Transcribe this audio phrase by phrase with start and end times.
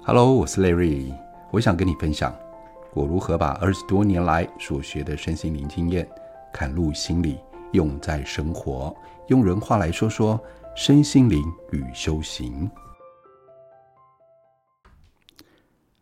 [0.00, 1.14] Hello，我是 Larry，
[1.50, 2.34] 我想跟你分享
[2.94, 6.08] 我如何把二十多年来所学的身心灵经验，
[6.52, 7.38] 嵌入心里，
[7.72, 8.94] 用在生活。
[9.28, 10.40] 用人话来说说
[10.74, 12.68] 身心灵与修行。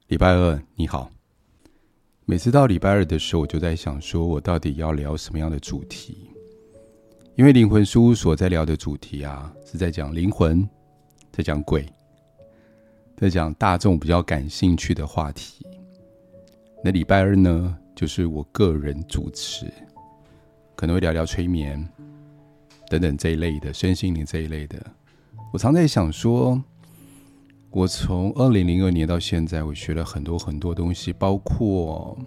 [0.09, 1.11] 礼拜二你好，
[2.25, 6.31] 每次到礼拜二的时候，我就在想，说我到底要聊什么样的主题？
[7.37, 10.69] 因为灵魂事务所在聊的主题啊，是在讲灵魂，
[11.31, 11.87] 在讲鬼。
[13.21, 15.67] 在讲大众比较感兴趣的话题。
[16.83, 19.71] 那礼拜二呢，就是我个人主持，
[20.75, 21.87] 可能会聊聊催眠
[22.89, 24.83] 等等这一类的身心灵这一类的。
[25.53, 26.59] 我常在想说，
[27.69, 32.19] 我从二零零二年到现在，我学了很多很多东西，包括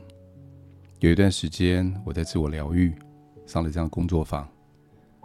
[0.99, 2.93] 有一段时间我在自我疗愈，
[3.47, 4.47] 上了这样工作坊，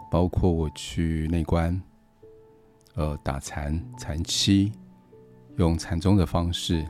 [0.09, 1.79] 包括我去内观，
[2.95, 4.71] 呃，打禅禅七。
[5.59, 6.85] 用禅宗的方式，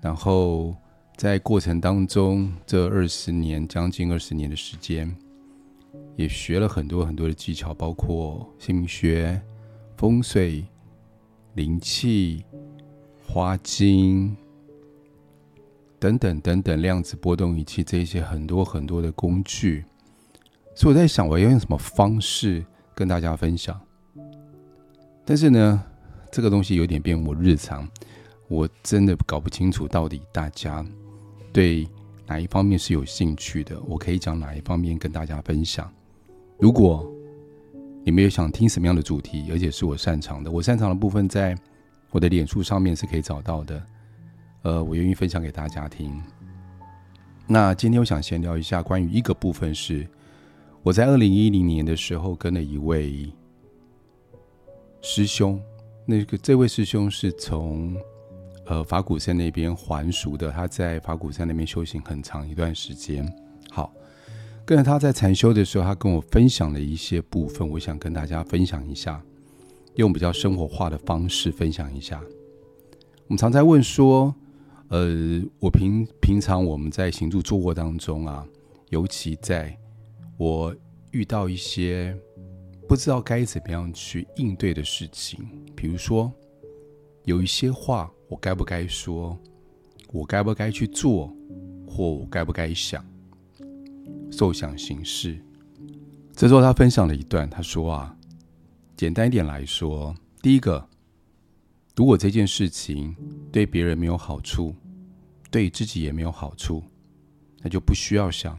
[0.00, 0.74] 然后
[1.16, 5.14] 在过程当中，这二十年将近二十年的时间，
[6.14, 9.40] 也学了很多很多的技巧，包括姓名学、
[9.96, 10.64] 风水、
[11.54, 12.44] 灵气、
[13.26, 14.36] 花精
[15.98, 19.84] 等等等等，量子波动仪器这些很多很多的工具。
[20.74, 23.80] 所以我在想，我要用什么方式跟大家分享？
[25.24, 25.84] 但是呢，
[26.36, 27.88] 这个东西有点变我日常，
[28.46, 30.84] 我真的搞不清楚到底大家
[31.50, 31.88] 对
[32.26, 35.90] 哪一方面是有兴趣的，我可以讲哪一方面跟大家分享。
[36.58, 37.10] 如果
[38.04, 41.56] 你们有想听什么样的主题，而且是我擅长的，我擅长的部分在
[42.10, 43.82] 我的脸书上面是可以找到的，
[44.60, 46.22] 呃，我愿意分享给大家听。
[47.46, 50.06] 那今天我想先聊一下关于一个部分是，
[50.82, 53.32] 我在二零一零年的时候跟了一位
[55.00, 55.58] 师兄。
[56.08, 57.96] 那个这位师兄是从
[58.66, 63.26] 呃法鼓山那边还俗的，他在法鼓山那边修行很长一段时间。
[63.70, 63.92] 好，
[64.64, 69.20] 跟着他在禅修的时候，他跟我分享了一些部分，我想跟大家分享一下，
[69.96, 72.22] 用比较生活化的方式分享一下。
[73.26, 74.32] 我们常在问说，
[74.90, 78.46] 呃，我平平常我们在行住坐卧当中啊，
[78.90, 79.76] 尤其在
[80.36, 80.72] 我
[81.10, 82.16] 遇到一些。
[82.88, 85.40] 不知道该怎么样去应对的事情，
[85.74, 86.32] 比如说
[87.24, 89.36] 有一些话我该不该说，
[90.12, 91.34] 我该不该去做，
[91.86, 93.04] 或我该不该想，
[94.30, 95.36] 受想行识。
[96.32, 98.16] 这时候他分享了一段，他说啊，
[98.96, 100.88] 简单一点来说，第一个，
[101.96, 103.16] 如果这件事情
[103.50, 104.74] 对别人没有好处，
[105.50, 106.84] 对自己也没有好处，
[107.62, 108.56] 那就不需要想，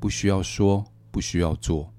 [0.00, 1.92] 不需要说，不需要做。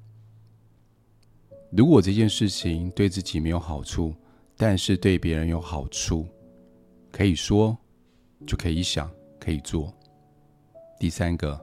[1.69, 4.13] 如果这件事情对自己没有好处，
[4.55, 6.25] 但是对别人有好处，
[7.11, 7.77] 可以说，
[8.45, 9.93] 就可以想，可以做。
[10.97, 11.59] 第三个，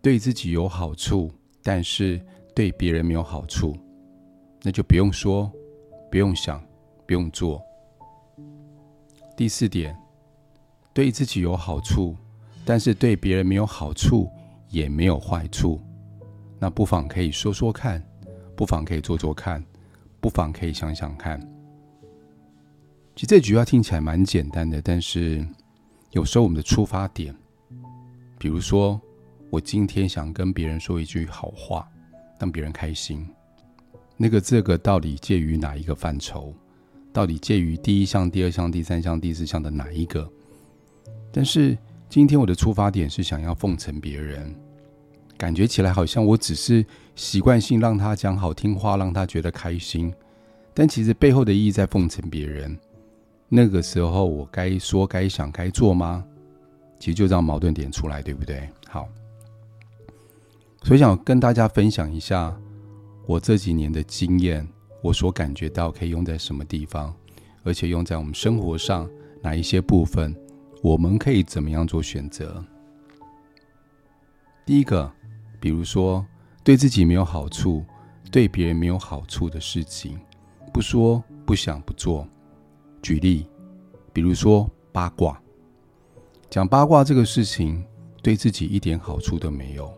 [0.00, 1.30] 对自己有好处，
[1.62, 2.20] 但是
[2.54, 3.76] 对别人没有好处，
[4.62, 5.52] 那就不用说，
[6.10, 6.64] 不用想，
[7.06, 7.60] 不用做。
[9.36, 9.94] 第四点，
[10.94, 12.16] 对自己有好处，
[12.64, 14.30] 但是对别人没有好处，
[14.70, 15.80] 也没有坏处，
[16.58, 18.00] 那不妨可以说说看。
[18.56, 19.62] 不妨可以做做看，
[20.20, 21.38] 不妨可以想想看。
[23.14, 25.46] 其实这句话听起来蛮简单的，但是
[26.12, 27.34] 有时候我们的出发点，
[28.38, 29.00] 比如说
[29.50, 31.88] 我今天想跟别人说一句好话，
[32.38, 33.26] 让别人开心，
[34.16, 36.54] 那个这个到底介于哪一个范畴？
[37.12, 40.30] 到底介于第一项、第二项、第三项、第四项的哪一个？
[41.32, 41.76] 但是
[42.08, 44.54] 今天我的出发点是想要奉承别人。
[45.36, 50.12] 感觉起来好像我只是习惯性让他讲好听话，让他觉得开心，
[50.72, 52.78] 但其实背后的意义在奉承别人。
[53.48, 56.24] 那个时候我该说、该想、该做吗？
[56.98, 58.68] 其实就这样矛盾点出来，对不对？
[58.88, 59.06] 好，
[60.82, 62.56] 所以想跟大家分享一下
[63.26, 64.66] 我这几年的经验，
[65.02, 67.14] 我所感觉到可以用在什么地方，
[67.62, 69.08] 而且用在我们生活上
[69.42, 70.34] 哪一些部分，
[70.82, 72.64] 我们可以怎么样做选择？
[74.64, 75.12] 第一个。
[75.60, 76.24] 比如说，
[76.62, 77.84] 对自己没有好处、
[78.30, 80.18] 对别人没有好处的事情，
[80.72, 82.26] 不说、不想、不做。
[83.02, 83.46] 举例，
[84.12, 85.40] 比如说八卦，
[86.50, 87.84] 讲八卦这个事情，
[88.22, 89.92] 对自己一点好处都没有。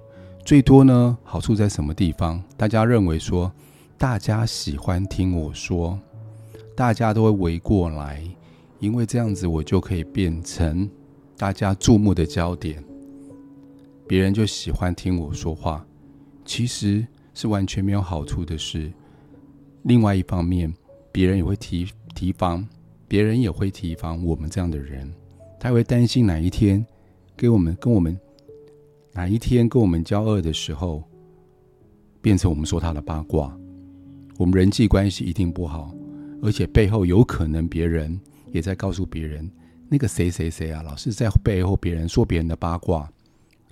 [0.45, 2.43] 最多呢，好处在什么地方？
[2.57, 3.51] 大家认为说，
[3.97, 5.99] 大家喜欢听我说，
[6.75, 8.23] 大家都会围过来，
[8.79, 10.89] 因为这样子我就可以变成
[11.37, 12.83] 大家注目的焦点。
[14.09, 15.87] 别人就喜欢听我说话，
[16.47, 18.91] 其实是完全没有好处的事。
[19.83, 20.73] 另外一方面，
[21.13, 22.67] 别人也会提提防，
[23.07, 25.13] 别人也会提防我们这样的人，
[25.61, 26.85] 他会担心哪一天
[27.37, 28.19] 给我们跟我们
[29.13, 31.05] 哪一天跟我们交恶的时候，
[32.23, 33.55] 变成我们说他的八卦，
[34.39, 35.95] 我们人际关系一定不好，
[36.43, 38.19] 而且背后有可能别人
[38.53, 39.51] 也在告诉别人，
[39.91, 43.11] 那个谁谁谁啊，老是在背后别人说别人的八卦，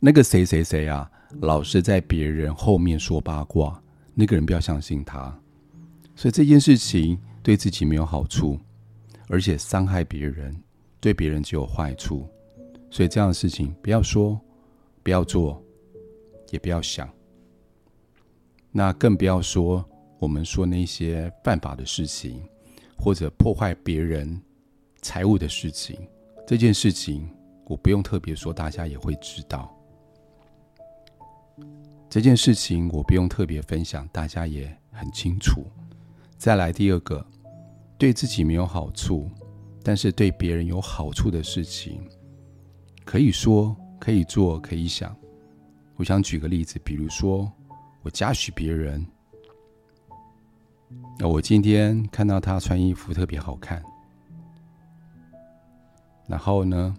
[0.00, 1.10] 那个谁谁谁啊，
[1.40, 3.82] 老是在别人后面说八卦，
[4.14, 5.36] 那个人不要相信他，
[6.14, 8.58] 所以这件事情对自己没有好处。
[9.28, 10.56] 而且伤害别人，
[11.00, 12.28] 对别人只有坏处，
[12.88, 14.40] 所以这样的事情不要说，
[15.02, 15.60] 不要做，
[16.52, 17.08] 也不要想。
[18.70, 19.84] 那更不要说
[20.20, 22.40] 我们说那些犯法的事情，
[22.96, 24.40] 或者破坏别人
[25.02, 25.98] 财物的事情。
[26.46, 27.28] 这件事情
[27.64, 29.75] 我不用特别说，大家也会知道。
[32.08, 35.66] 这件事情我不用特别分享，大家也很清楚。
[36.36, 37.26] 再来第二个。
[37.98, 39.26] 对自己没有好处，
[39.82, 41.98] 但是对别人有好处的事情，
[43.06, 45.16] 可以说、可以做、可以想。
[45.96, 47.50] 我想举个例子，比如说
[48.02, 49.02] 我嘉许别人，
[51.18, 53.82] 那我今天看到他穿衣服特别好看，
[56.28, 56.94] 然后呢，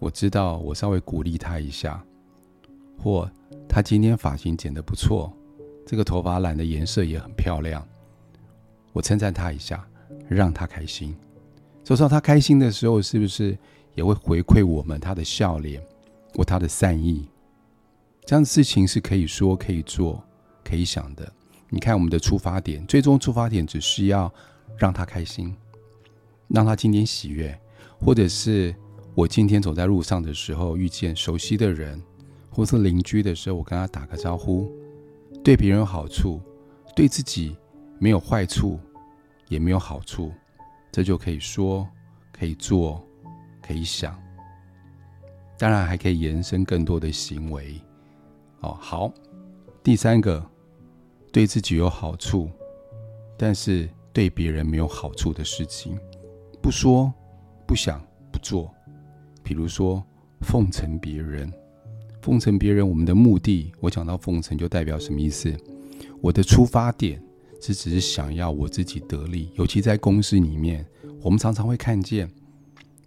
[0.00, 2.04] 我知道我稍微鼓励他一下，
[3.02, 3.30] 或
[3.68, 5.32] 他今天发型剪得不错，
[5.86, 7.86] 这个头发染的颜色也很漂亮，
[8.92, 9.86] 我称赞他一下。
[10.28, 11.16] 让他开心，
[11.84, 13.58] 说说他开心的时候，是不是
[13.96, 15.82] 也会回馈我们他的笑脸
[16.34, 17.28] 或他的善意？
[18.24, 20.22] 这样的事情是可以说、可以做、
[20.62, 21.32] 可以想的。
[21.68, 24.32] 你看，我们的出发点，最终出发点只需要
[24.76, 25.52] 让他开心，
[26.46, 27.58] 让他今天喜悦，
[27.98, 28.72] 或者是
[29.16, 32.00] 我今天走在路上的时候遇见熟悉的人，
[32.50, 34.70] 或是邻居的时候，我跟他打个招呼，
[35.42, 36.40] 对别人有好处，
[36.94, 37.56] 对自己
[37.98, 38.78] 没有坏处。
[39.48, 40.32] 也没有好处，
[40.92, 41.84] 这就可以说，
[42.30, 43.04] 可以做，
[43.60, 44.16] 可以想，
[45.58, 47.74] 当然还可以延伸更多的行为。
[48.60, 49.12] 哦，好，
[49.82, 50.40] 第三个，
[51.32, 52.48] 对自己有好处，
[53.36, 55.98] 但是对别人没有好处的事情，
[56.62, 57.12] 不说，
[57.66, 58.00] 不想，
[58.30, 58.72] 不做。
[59.42, 60.00] 比如说
[60.42, 61.52] 奉承别人，
[62.22, 65.54] 奉承别人，我们的目的，我讲到奉承就代表什么意思？
[66.20, 67.22] 我的出发点。
[67.62, 70.82] 是只是想要我自己得利，尤其在公司里面，
[71.20, 72.26] 我们常常会看见，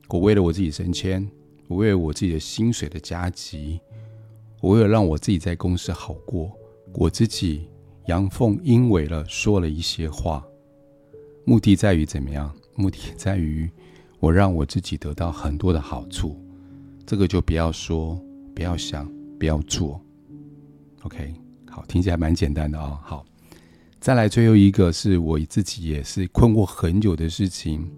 [0.09, 1.27] 我为了我自己升迁，
[1.67, 3.79] 我为了我自己的薪水的加急，
[4.61, 6.51] 我为了让我自己在公司好过，
[6.93, 7.67] 我自己
[8.05, 10.45] 阳奉阴违了，说了一些话，
[11.45, 12.55] 目的在于怎么样？
[12.75, 13.67] 目的在于
[14.19, 16.39] 我让我自己得到很多的好处，
[17.07, 18.23] 这个就不要说，
[18.55, 19.99] 不要想，不要做。
[21.01, 21.33] OK，
[21.69, 23.25] 好，听起来蛮简单的啊、哦，好。
[23.99, 27.89] 再来最后一个是我自己也是困惑很久的事情，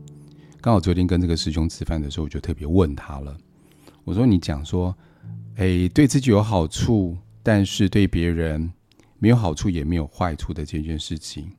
[0.61, 3.35] 刚好昨天跟这个师兄吃饭的时候，我就特别问他了。
[4.03, 4.95] 我说：“你讲说，
[5.55, 8.71] 哎，对自己有好处，但是对别人
[9.17, 11.51] 没有好处也没有坏处的这件事情，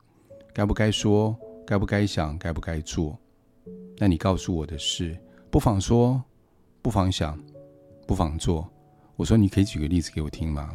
[0.54, 1.36] 该不该说？
[1.66, 2.38] 该不该想？
[2.38, 3.18] 该不该做？
[3.98, 5.18] 那你告诉我的是，
[5.50, 6.22] 不妨说，
[6.82, 7.36] 不妨想，
[8.06, 8.70] 不妨做。
[9.16, 10.72] 我说，你可以举个例子给我听吗？”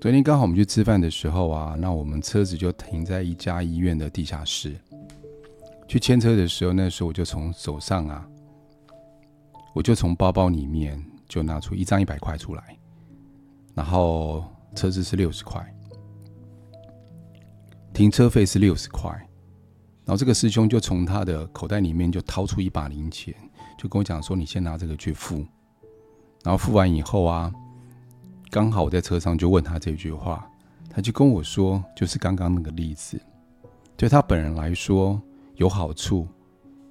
[0.00, 4.76] 昨天刚好我们去吃饭的时候啊，那我们车子就停在一家医院的地下室。
[5.88, 8.28] 去牵车的时候，那时候我就从手上啊，
[9.74, 12.76] 我就从包包里面就拿出一张一百块出来，
[13.74, 15.64] 然后车子是六十块，
[17.94, 19.10] 停车费是六十块，
[20.04, 23.34] 然后这个师兄就从他的口袋里面就掏出一把零钱，
[23.78, 25.44] 就跟我讲说：“你先拿这个去付。”
[26.46, 27.52] 然后付完以后啊。
[28.52, 30.48] 刚好我在车上就问他这句话，
[30.88, 33.20] 他就跟我说，就是刚刚那个例子，
[33.96, 35.20] 对他本人来说
[35.56, 36.28] 有好处，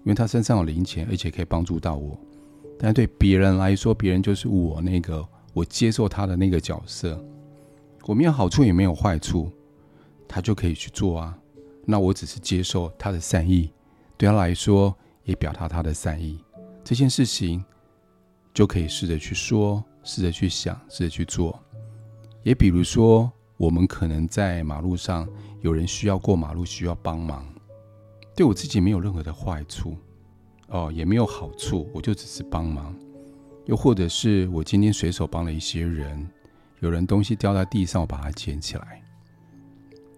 [0.03, 2.19] 因为他身上有零钱，而且可以帮助到我。
[2.77, 7.23] 但对别人来说，别人就是我那个我接受他的那个角色，
[8.05, 9.49] 我没有好处也没有坏处，
[10.27, 11.35] 他就可以去做啊。
[11.85, 13.71] 那我只是接受他的善意，
[14.17, 14.93] 对他来说
[15.23, 16.37] 也表达他的善意，
[16.83, 17.63] 这件事情
[18.55, 19.83] 就可以试着去说。
[20.07, 21.59] 试着去想，试着去做。
[22.43, 25.27] 也比如说，我们可能在马路上
[25.61, 27.43] 有人需要过马路，需要帮忙，
[28.35, 29.97] 对我自己没有任何的坏处，
[30.67, 32.95] 哦，也没有好处，我就只是帮忙。
[33.65, 36.29] 又或者是我今天随手帮了一些人，
[36.81, 39.01] 有人东西掉在地上，我把它捡起来，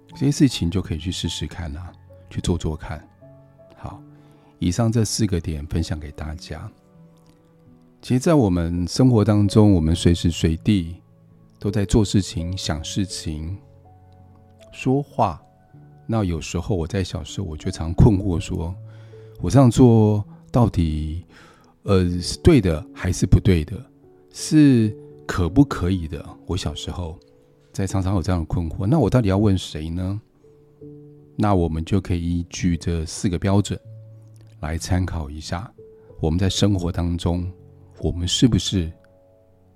[0.09, 1.93] 这些事情就可以去试试看啊，
[2.29, 3.01] 去做做看。
[3.77, 4.03] 好，
[4.59, 6.69] 以上这四个点分享给大家。
[8.07, 10.95] 其实，在我们生活当中，我们随时随地
[11.59, 13.57] 都在做事情、想事情、
[14.71, 15.41] 说话。
[16.05, 18.73] 那有时候我在小时候，我就常困惑说：
[19.41, 20.23] 我这样做
[20.53, 21.25] 到底，
[21.83, 23.75] 呃，是对的还是不对的？
[24.31, 24.95] 是
[25.25, 26.25] 可不可以的？
[26.45, 27.19] 我小时候
[27.73, 28.85] 在常常有这样的困惑。
[28.87, 30.21] 那我到底要问谁呢？
[31.35, 33.77] 那我们就可以依据这四个标准
[34.61, 35.69] 来参考一下，
[36.21, 37.45] 我们在生活当中，
[37.99, 38.91] 我们是不是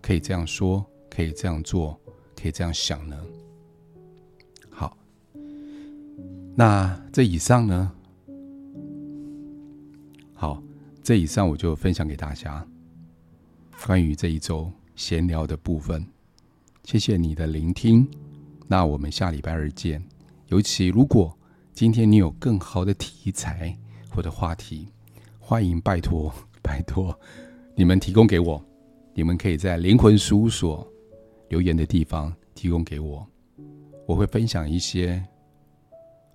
[0.01, 1.99] 可以这样说，可以这样做，
[2.35, 3.19] 可以这样想呢？
[4.69, 4.95] 好，
[6.55, 7.91] 那这以上呢？
[10.33, 10.61] 好，
[11.03, 12.65] 这以上我就分享给大家
[13.85, 16.05] 关于这一周闲聊的部分。
[16.83, 18.07] 谢谢你的聆听，
[18.67, 20.03] 那我们下礼拜二见。
[20.47, 21.35] 尤其如果
[21.73, 23.77] 今天你有更好的题材
[24.09, 24.87] 或者话题，
[25.39, 27.17] 欢迎拜托拜托
[27.75, 28.63] 你们提供给我。
[29.13, 30.87] 你们可以在灵魂事务所
[31.49, 33.27] 留言的地方提供给我，
[34.07, 35.21] 我会分享一些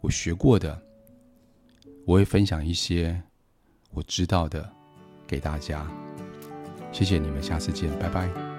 [0.02, 0.78] 我学过的，
[2.05, 3.19] 我会分享一些
[3.93, 4.71] 我知道的
[5.26, 5.90] 给大家。
[6.93, 8.56] 谢谢你们，下次见，拜拜。